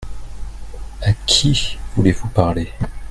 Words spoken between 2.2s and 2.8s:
parler?